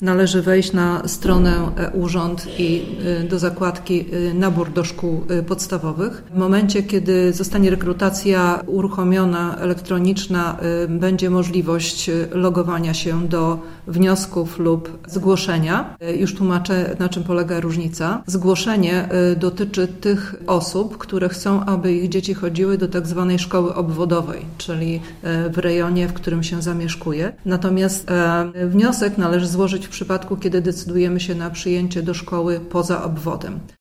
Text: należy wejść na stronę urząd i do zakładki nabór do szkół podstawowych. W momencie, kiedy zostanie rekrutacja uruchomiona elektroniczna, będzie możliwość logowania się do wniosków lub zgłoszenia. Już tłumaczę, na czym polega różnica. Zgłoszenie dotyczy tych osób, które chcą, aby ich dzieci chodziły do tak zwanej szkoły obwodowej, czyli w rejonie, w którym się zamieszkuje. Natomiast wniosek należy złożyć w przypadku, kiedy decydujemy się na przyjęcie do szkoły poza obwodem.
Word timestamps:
należy 0.00 0.42
wejść 0.42 0.72
na 0.72 1.08
stronę 1.08 1.70
urząd 1.94 2.46
i 2.58 2.86
do 3.30 3.38
zakładki 3.38 4.04
nabór 4.34 4.70
do 4.72 4.84
szkół 4.84 5.24
podstawowych. 5.46 6.24
W 6.34 6.38
momencie, 6.38 6.82
kiedy 6.82 7.32
zostanie 7.32 7.70
rekrutacja 7.70 8.62
uruchomiona 8.66 9.56
elektroniczna, 9.56 10.56
będzie 10.88 11.30
możliwość 11.30 12.10
logowania 12.32 12.94
się 12.94 13.28
do 13.28 13.58
wniosków 13.86 14.58
lub 14.58 14.98
zgłoszenia. 15.06 15.96
Już 16.18 16.34
tłumaczę, 16.34 16.96
na 16.98 17.08
czym 17.08 17.24
polega 17.24 17.60
różnica. 17.60 18.22
Zgłoszenie 18.26 19.08
dotyczy 19.36 19.88
tych 19.88 20.34
osób, 20.46 20.98
które 20.98 21.28
chcą, 21.28 21.64
aby 21.64 21.92
ich 21.92 22.08
dzieci 22.08 22.34
chodziły 22.34 22.78
do 22.78 22.88
tak 22.88 23.06
zwanej 23.06 23.38
szkoły 23.38 23.74
obwodowej, 23.74 24.44
czyli 24.58 25.00
w 25.52 25.58
rejonie, 25.58 26.08
w 26.08 26.12
którym 26.12 26.42
się 26.42 26.62
zamieszkuje. 26.62 27.32
Natomiast 27.44 28.06
wniosek 28.66 29.18
należy 29.18 29.46
złożyć 29.46 29.87
w 29.88 29.90
przypadku, 29.90 30.36
kiedy 30.36 30.60
decydujemy 30.60 31.20
się 31.20 31.34
na 31.34 31.50
przyjęcie 31.50 32.02
do 32.02 32.14
szkoły 32.14 32.60
poza 32.60 33.04
obwodem. 33.04 33.60